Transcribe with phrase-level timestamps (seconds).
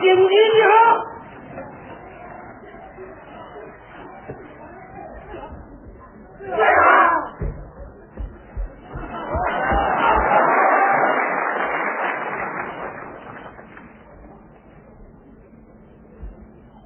[0.00, 0.70] 紧急集合！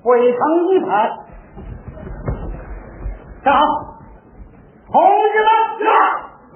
[0.05, 1.11] 会场一排，
[3.45, 3.61] 站好，
[4.91, 5.01] 同
[5.33, 5.39] 志
[5.85, 5.87] 们，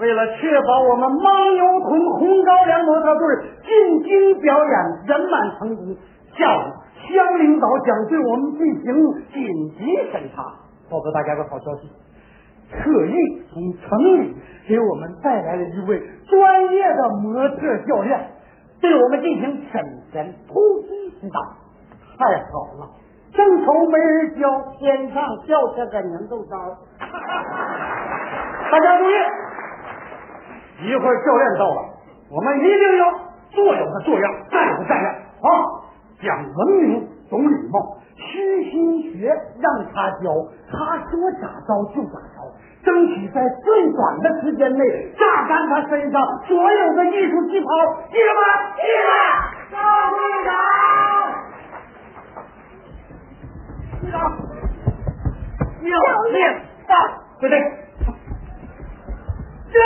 [0.01, 3.23] 为了确保我们牦牛屯红高粱模特队
[3.63, 4.73] 进京表演
[5.07, 5.97] 圆满成功，
[6.39, 6.61] 下午
[7.09, 8.95] 乡领导将对我们进行
[9.33, 9.35] 紧
[9.79, 10.45] 急审查。
[10.91, 11.91] 告诉大家个好消息，
[12.71, 13.15] 特意
[13.53, 14.37] 从城里
[14.69, 18.31] 给我们带来了一位专业的模特教练，
[18.81, 19.83] 对我们进行审
[20.13, 21.41] 前突击指导。
[22.19, 22.89] 太好了！
[23.35, 26.57] 正愁没人教，天上掉下个年豆招。
[28.71, 29.15] 大家注意，
[30.89, 31.83] 一会儿教练到了，
[32.31, 33.11] 我们一定要
[33.51, 35.49] 做有的做样，站有个站样啊！
[36.21, 39.29] 讲文明，懂礼貌，虚心学，
[39.61, 40.33] 让他教，
[40.71, 42.37] 他说咋着就咋着，
[42.85, 47.69] 争取在最短的时间内榨干他身上所有的艺术细胞，
[48.11, 48.41] 记得吗？
[48.77, 49.11] 记得。
[49.73, 49.77] 赵
[50.11, 50.51] 队长。
[54.01, 54.17] 队长，
[55.83, 55.89] 教
[56.33, 56.37] 练
[56.89, 56.95] 到，
[57.41, 57.59] 对对，
[59.71, 59.85] 进来，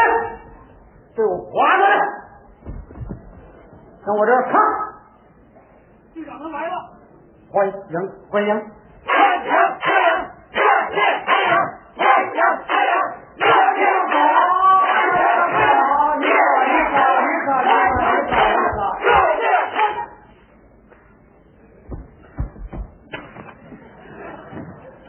[1.16, 1.94] 队伍划过来，
[4.04, 4.89] 向我这儿看。
[7.52, 7.74] 欢迎
[8.30, 8.62] 欢迎。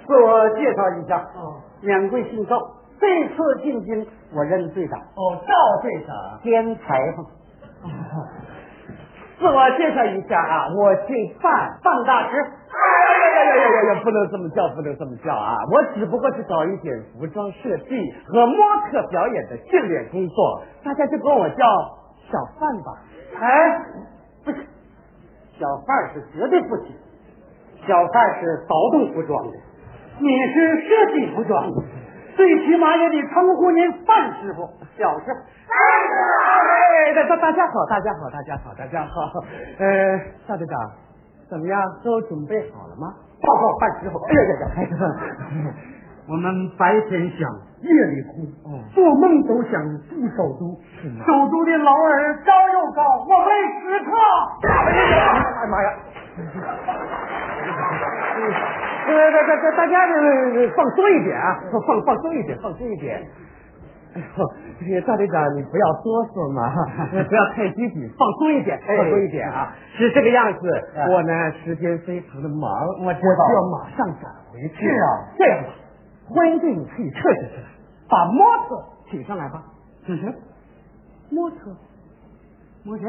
[0.07, 2.57] 自我介绍一下，哦免贵姓赵，
[2.99, 6.39] 这次进京我任队长，哦，赵队长。
[6.43, 7.40] 兼裁缝。
[9.41, 12.77] 自我介绍一下啊，我姓范，范大师，哎
[13.09, 14.01] 呀呀呀呀呀！
[14.03, 15.57] 不能这么叫，不能这么叫啊！
[15.71, 18.55] 我只不过是搞一点服装设计和模
[18.91, 21.65] 特表演的训练工作，大家就管我叫
[22.31, 23.01] 小范吧。
[23.41, 23.81] 哎，
[24.45, 24.61] 不行，
[25.57, 26.95] 小范是绝对不行，
[27.87, 29.57] 小范是劳动服装的，
[30.19, 31.65] 你是设计服装，
[32.35, 34.69] 最起码也得称呼您范师傅，
[34.99, 35.39] 小师傅。
[35.71, 35.75] 哎，
[37.01, 39.41] 大大大家好，大家好，大家好，大家好。
[39.79, 40.77] 呃，夏队长，
[41.49, 41.81] 怎么样？
[42.03, 43.11] 都准备好了吗？
[43.41, 44.53] 报告范师傅，哎呀呀
[44.83, 45.73] 呀！
[46.29, 47.49] 我们白天想，
[47.81, 50.77] 夜里哭，哦做梦都想住首都。
[51.25, 53.51] 首都的劳儿高又高，我为
[53.81, 54.11] 时刻。
[54.69, 55.89] 哎呀妈呀！
[59.07, 59.93] 大大大大家
[60.75, 63.27] 放松一点啊，放放松一点，放松一点。
[64.13, 66.67] 哎呦，这个赵队长，你不要哆嗦嘛，
[67.29, 69.73] 不要太积极，放松一点，放松一点啊！
[69.95, 70.59] 是这个样子，
[71.09, 72.69] 我呢时间非常的忙，
[73.05, 74.85] 我知道就要马上赶回去。
[74.85, 75.07] 是啊
[75.37, 75.69] 这样吧，
[76.27, 77.67] 欢迎队你可以撤下去了，
[78.09, 79.63] 把模特请上来吧。
[80.05, 80.33] 请谁？
[81.29, 81.71] 模特，
[82.83, 83.05] 模特？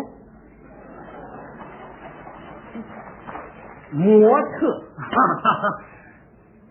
[3.93, 4.83] 模特，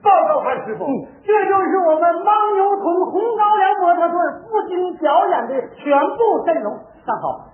[0.02, 4.18] 报告范师傅，嗯这就是我们牦牛屯红高粱模特队
[4.50, 6.74] 赴京表演的全部阵容。
[7.06, 7.50] 站好。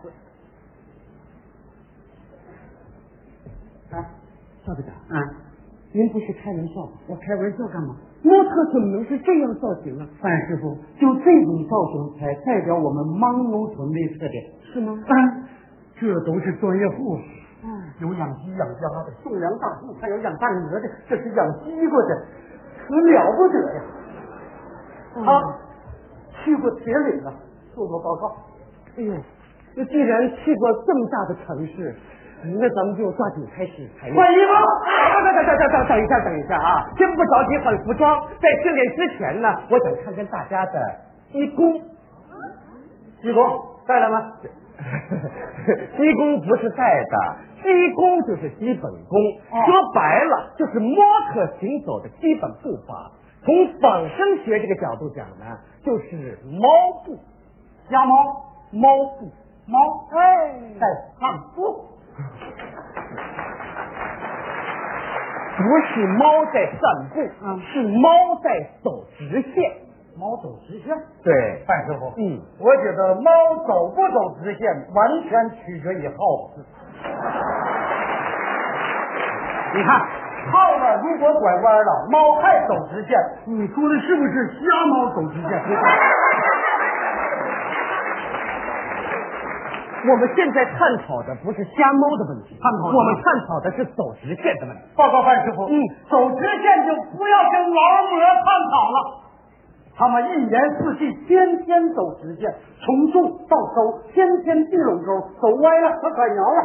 [3.92, 4.06] 哎，
[4.66, 5.24] 赵队长，啊，
[5.94, 6.92] 您不是开玩笑吧？
[7.08, 7.96] 我开玩笑干嘛？
[8.24, 10.08] 模特怎么能是这样造型啊？
[10.20, 14.44] 范师傅，就这种造型才代表我们牦牛屯的特点。
[14.74, 14.98] 是吗？
[15.06, 15.44] 嗯，
[16.00, 17.18] 这都是专业户，
[17.64, 17.68] 嗯，
[18.00, 22.26] 有养鸡养鸭的，种粮大户，还有养大鹅的，这是养鸡瓜的，
[22.78, 23.82] 可了不得呀！
[25.26, 25.56] 他
[26.44, 27.34] 去过铁岭啊，
[27.74, 28.36] 做过报告。
[28.98, 29.14] 哎呦，
[29.76, 31.96] 那既然去过这么大的城市，
[32.44, 34.16] 那咱们就抓紧开始排练。
[34.16, 34.52] 换衣服。
[35.16, 36.86] 等等等等等等一下，等一下啊！
[36.96, 40.80] 先不着急换服装，在训练之前呢，我想看看大家的
[41.32, 41.82] 衣功。
[43.20, 43.44] 济公
[43.88, 44.34] 带来吗？
[45.98, 49.20] 基功不是带的，基功就是基本功，
[49.52, 50.96] 哦说白了就是模
[51.34, 53.12] 特行走的基本步伐。
[53.44, 55.46] 从仿生学这个角度讲呢，
[55.84, 56.68] 就是猫
[57.06, 57.18] 步，
[57.90, 58.16] 鸭猫，
[58.72, 58.90] 猫
[59.20, 59.32] 步。
[59.70, 59.80] 猫，
[60.16, 60.88] 哎，在
[61.20, 61.86] 散步。
[65.58, 69.87] 不是猫在散步，嗯是猫在走直线。
[70.20, 70.98] 猫走直线。
[71.24, 73.30] 对，范师傅，嗯，我觉得猫
[73.68, 76.16] 走不走直线，完全取决于耗
[76.56, 76.66] 子。
[79.78, 80.02] 你看，
[80.52, 83.16] 耗子如果拐弯了，猫还走直线，
[83.46, 85.62] 你说的是不是瞎猫走直线？
[90.10, 94.84] 我们现在探讨的不是瞎猫的问题，探讨我们探讨的是走直线的问题。
[94.96, 99.27] 报告范师傅，嗯，走直线就不要跟劳模探讨了。
[99.98, 102.54] 他们一年四季天天走直线，
[102.86, 106.60] 从种到收，天天地垄沟，走歪了可拐苗了。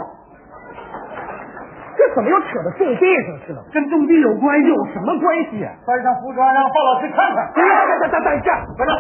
[1.97, 3.65] 这怎么又扯到种地上去了？
[3.73, 4.69] 跟种地有关系？
[4.69, 5.73] 有什么关系啊？
[5.85, 7.53] 穿上服装让鲍老师看看。
[7.55, 8.93] 等等等等等一下，等着，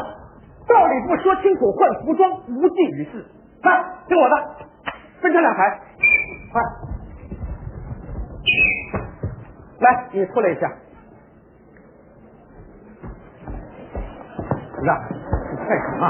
[0.67, 3.27] 道理不说清楚，换服装无济于事。
[3.63, 4.35] 看，听我的，
[5.21, 5.79] 分成两排，
[6.53, 6.63] 快，
[9.81, 10.73] 来，你出来一下。
[14.85, 16.05] 让你干什么？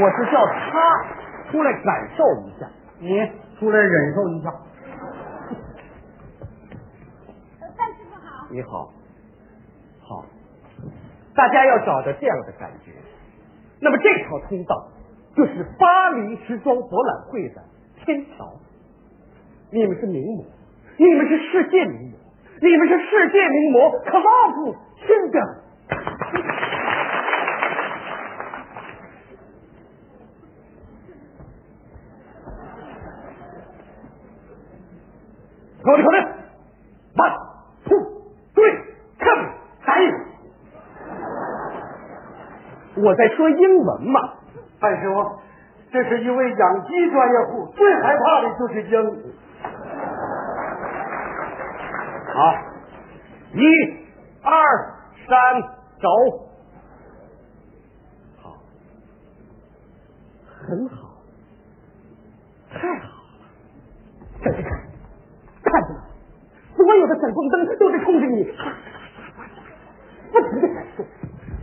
[0.00, 1.04] 我是叫他
[1.50, 2.66] 出来感受一下，
[2.98, 4.50] 你出来忍受一下。
[7.76, 8.46] 范师傅好。
[8.50, 8.90] 你好，
[10.00, 10.24] 好，
[11.34, 12.92] 大家要找到这样的感觉。
[13.80, 14.88] 那么这条通道
[15.36, 17.62] 就是巴黎时装博览会的
[18.04, 18.54] 天桥。
[19.70, 20.44] 你们是名模，
[20.96, 22.18] 你们是世界名模，
[22.60, 24.74] 你们是世界名模，可望不
[25.06, 25.58] 亲的。
[35.82, 36.20] 口令口令
[37.16, 37.34] ，one
[37.84, 37.98] two
[38.54, 38.76] three
[39.18, 39.48] come，
[39.84, 39.90] 来！
[42.96, 44.34] 我在说英文嘛。
[44.80, 45.38] 范师傅，
[45.92, 49.32] 这是一位养鸡专业户，最害怕的就是鹰。
[52.34, 52.54] 好，
[53.52, 53.62] 一、
[54.42, 54.52] 二、
[55.28, 55.62] 三，
[56.00, 56.08] 走。
[58.42, 58.56] 好，
[60.66, 61.22] 很好，
[62.72, 63.46] 太好了。
[64.42, 64.70] 再去看，
[65.62, 66.02] 看见了，
[66.74, 68.52] 所有的闪光灯都在冲着你，
[70.32, 71.04] 不停的闪烁，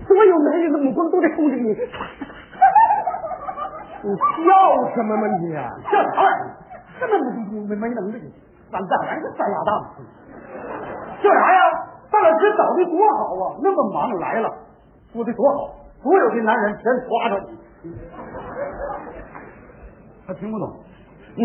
[0.10, 1.70] 所有男人的目光都在冲着你。
[4.02, 4.50] 你笑
[4.96, 5.70] 什么嘛你啊？
[5.86, 6.50] 笑啥玩意儿？
[7.00, 7.28] 根本没
[7.68, 8.16] 没没能力，
[8.72, 9.72] 完蛋，还是三丫大。
[11.22, 11.62] 笑啥呀？
[12.10, 14.50] 范老师找的多好啊，那么忙来了，
[15.14, 15.70] 说的多好，
[16.02, 17.40] 所有的男人全抓着
[17.84, 17.94] 你。
[20.26, 20.68] 他听不懂，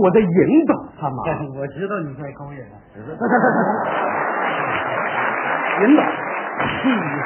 [0.03, 1.23] 我在引导他嘛。
[1.59, 2.77] 我知道你在勾引他，
[5.85, 6.07] 引导、启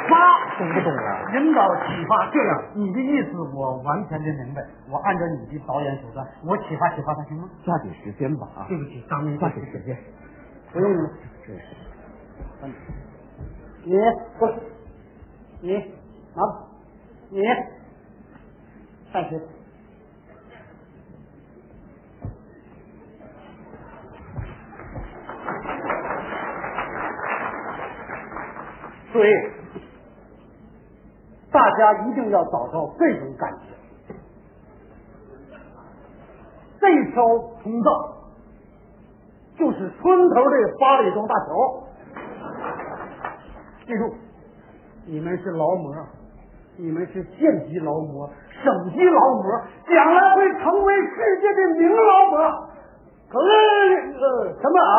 [0.08, 0.12] 发，
[0.58, 1.22] 懂不懂啊？
[1.34, 2.30] 引导启发。
[2.30, 7.48] 这样，你的意思我完全的明白，我按照你的导演手段，我启发启发他，行吗？
[7.64, 8.66] 抓紧时间吧啊！
[8.68, 9.96] 对不起，当面抓紧时间。
[10.72, 11.10] 不用了。
[13.84, 13.94] 你
[14.38, 14.46] 不，
[15.62, 15.72] 你
[16.34, 16.66] 拿吧，
[17.30, 17.42] 你
[19.12, 19.40] 上去。
[29.10, 29.30] 所以，
[31.58, 34.14] 大家一定要找到这种感觉。
[36.78, 37.26] 这条
[37.60, 38.14] 通道
[39.58, 41.82] 就是村头的八里庄大桥。
[43.86, 44.14] 记住，
[45.04, 45.92] 你们是劳模，
[46.76, 48.30] 你们是县级劳模、
[48.62, 49.42] 省级劳模，
[49.88, 52.38] 将来会成为世界的名劳模。
[53.30, 53.48] 可是
[54.12, 54.94] 呃，什么啊？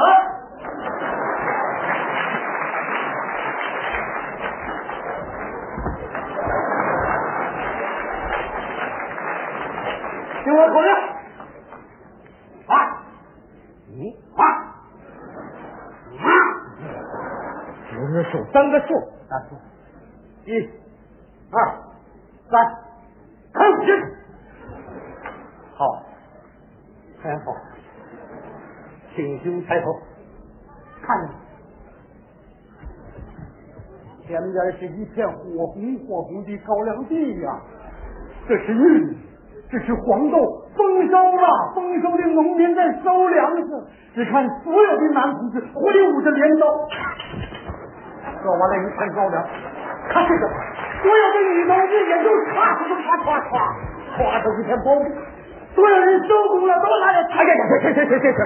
[10.42, 10.90] 听我口令，
[12.66, 12.74] 啊，
[13.90, 13.94] 嗯，
[14.36, 14.42] 啊，
[16.18, 16.28] 啊！
[17.92, 18.88] 我是数三个数，
[19.30, 19.56] 大数，
[20.46, 20.70] 一、
[21.52, 21.78] 二、
[22.50, 22.62] 三，
[23.54, 24.16] 开始。
[25.76, 25.86] 好，
[27.22, 27.56] 很好，
[29.16, 29.92] 挺胸抬头，
[31.02, 31.34] 看着，
[34.28, 37.62] 前边是一片火红火红的高粱地呀、
[38.48, 39.18] 这是玉米，
[39.70, 40.38] 这是黄豆，
[40.76, 43.88] 丰收了，丰收的农民在收粮食。
[44.16, 46.66] 只看所有的男同志挥舞着镰刀，
[48.42, 49.36] 说完了一看高粱，
[50.10, 50.44] 看这个，
[51.04, 53.60] 所有的女同志也都唰唰唰唰唰，
[54.16, 55.06] 唰出一片苞米。
[55.76, 58.42] 所有人收工了，都拿着哎呀呀，行行行行行，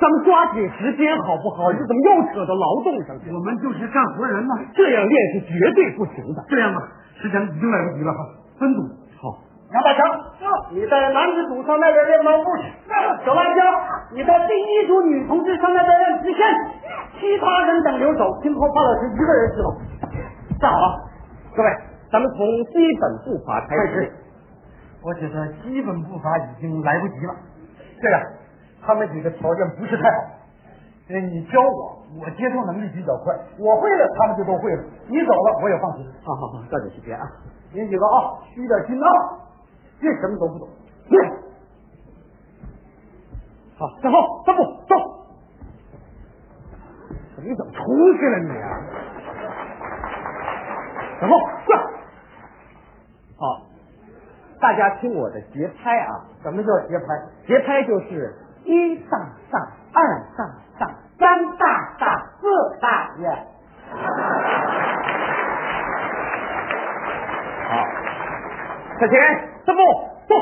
[0.00, 1.72] 咱们抓紧时间好不好？
[1.72, 3.38] 你怎么又扯到劳动上去了？
[3.38, 4.58] 我们就是干活人嘛。
[4.74, 6.44] 这样练是绝对不行的。
[6.48, 6.80] 这样吧，
[7.20, 8.18] 时间已经来不及了哈，
[8.58, 8.99] 分组。
[9.70, 10.02] 好，杨大强，
[10.74, 12.66] 你在男子组上那边练猫步去。
[13.24, 13.62] 小辣椒，
[14.12, 16.44] 你在第一组女同志上那边练直线，
[17.20, 19.70] 其他人等留守，今后范老师一个人指导。
[20.58, 20.86] 站好了，
[21.54, 21.68] 各位，
[22.10, 22.38] 咱们从
[22.74, 24.12] 基本步伐开始。
[25.02, 27.34] 我觉得基本步伐已经来不及了。
[28.02, 28.20] 这样，
[28.82, 30.16] 他们几个条件不是太好。
[31.10, 34.82] 哎，你教我，我接受能力比较快，我会了，他们就都会了。
[35.06, 36.06] 你走了，我也放心。
[36.24, 37.24] 好好好，抓紧时间啊！
[37.72, 39.08] 您几个啊，虚点心啊，
[40.00, 40.68] 别什么都不懂。
[43.78, 44.94] 好，站后，三步走。
[47.42, 47.78] 你怎么出
[48.18, 48.68] 去了你啊？
[51.22, 51.80] 然后转。
[53.38, 53.66] 好，
[54.60, 56.26] 大家听我的节拍啊！
[56.42, 57.06] 什么叫节拍？
[57.46, 59.18] 节拍就是一大
[59.50, 60.44] 大，二大
[60.78, 62.46] 大，三大大，四
[62.80, 63.46] 大耶。
[69.00, 69.18] 向前，
[69.64, 69.80] 三步
[70.28, 70.34] 走。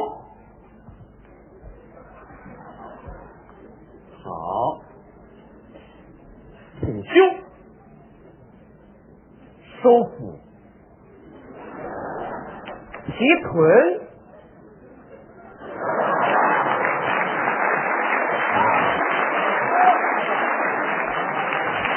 [4.24, 4.80] 好，
[6.80, 7.14] 挺胸，
[9.80, 10.40] 收腹，
[13.06, 13.12] 提
[13.44, 14.00] 臀。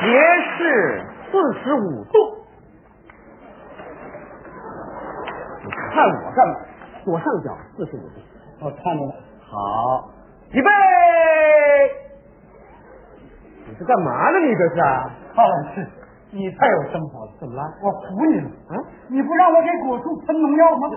[0.03, 0.07] 斜
[0.57, 0.59] 视
[1.31, 1.31] 四
[1.63, 2.13] 十五度，
[5.63, 6.53] 你看我干嘛？
[7.03, 8.21] 左上角四十五度，
[8.61, 9.13] 我看见了。
[9.41, 10.09] 好，
[10.51, 10.69] 预备。
[13.67, 14.39] 你是干嘛呢？
[14.39, 14.75] 你这是？
[15.35, 15.87] 赵老师，
[16.31, 17.31] 你太有生活了。
[17.39, 17.63] 怎么了？
[17.81, 18.49] 我服你了。
[18.69, 18.75] 啊？
[19.07, 20.89] 你不让我给果树喷农药吗？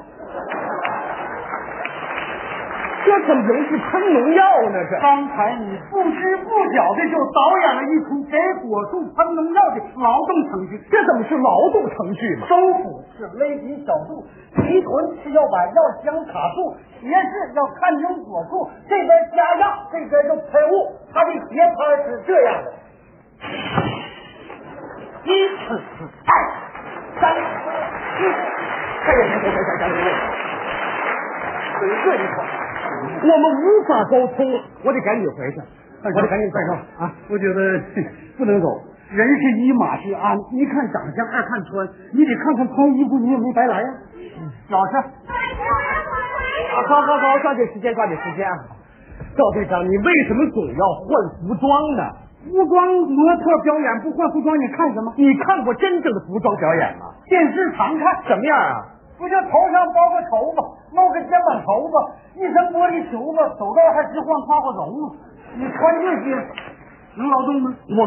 [3.14, 4.78] 这怎么能是喷农药呢？
[4.90, 12.46] 这刚才你不知不觉的就导演了一出给果树喷农药的劳动程序，这怎么是劳动程序嘛？
[12.48, 22.72] 收腹是勒紧小肚，提臀是要把药箱卡住，斜视要看清果树，这边加药，这边就喷雾，它的节拍是这样的：
[25.22, 25.78] 一次、
[26.26, 26.34] 二、
[27.20, 27.38] 三、四，
[29.06, 30.04] 哎呀，行行行行行行，
[31.78, 32.63] 整个一块。
[33.22, 34.44] 我们无法沟通，
[34.84, 35.60] 我得赶紧回去，
[36.02, 37.12] 我得赶紧快快啊！
[37.30, 37.80] 我觉得
[38.36, 38.66] 不能走，
[39.10, 43.88] 人是一，马是鞍，一看长相，二看穿，你得看看穿衣服，你也没白来呀。
[44.68, 48.54] 老师，啊，好好好，抓紧时间，抓紧时间啊！
[49.36, 51.08] 赵队长，你为什么总要换
[51.40, 52.02] 服装呢？
[52.44, 55.12] 服装模特表演不换服装，你看什么？
[55.16, 57.06] 你看过真正的服装表演吗？
[57.26, 58.84] 电视常看，什么样啊？
[59.16, 60.63] 不就头上包个头发，露个肩膀
[61.64, 61.94] 头发，
[62.36, 65.16] 一身玻璃球子，走道还直晃胯胯绒吗？
[65.56, 66.36] 你穿这些
[67.16, 67.74] 能劳动吗？
[67.96, 68.04] 我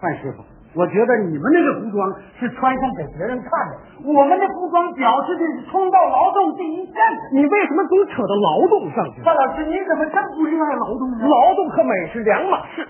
[0.00, 0.42] 范师傅，
[0.74, 6.94] 我觉得你们那个服装是穿上给别人看的，我们的服装表示的是冲到劳动第一线。
[7.32, 9.22] 你为什么总扯到劳动上去？
[9.22, 11.28] 范老师，你怎么这么不热爱劳动呢？
[11.28, 12.86] 劳动和美是两码事。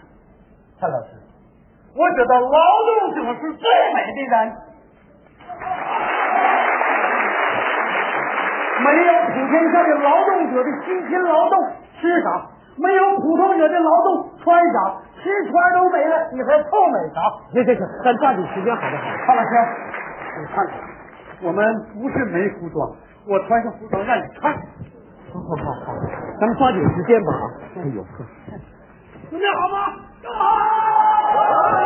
[0.80, 1.18] 范老师，
[1.94, 4.52] 我觉得劳动者是最美的人。
[8.86, 11.58] 没有普天下的劳动者的辛勤劳动
[12.00, 12.46] 吃啥？
[12.78, 14.78] 没有普通者的劳动穿啥？
[15.22, 17.20] 吃穿都没了，你还臭美啥？
[17.52, 19.02] 行行行，咱抓紧时间好不好？
[19.26, 19.48] 潘老师，
[20.40, 20.74] 你看看，
[21.42, 21.64] 我们
[22.00, 22.88] 不是没服装，
[23.26, 24.52] 我穿上服装让你看。
[25.32, 25.92] 好好好好，
[26.40, 27.44] 咱们抓紧时间吧啊！
[27.76, 28.24] 哎呦呵，
[29.30, 29.76] 准备好吗？
[30.22, 31.82] 好。